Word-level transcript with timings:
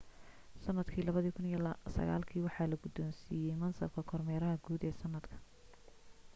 sanadka 0.67 0.95
2009 0.99 2.45
waxaa 2.47 2.67
la 2.69 2.77
gudoonsiiyay 2.85 3.57
mansabka 3.63 4.01
kormeeraha 4.13 4.61
guud 4.65 4.81
ee 4.89 4.95
sanadka 5.03 5.35